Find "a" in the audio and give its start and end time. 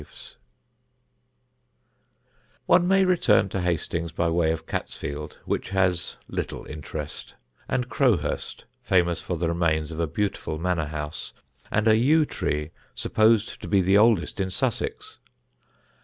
9.99-10.07, 11.87-11.95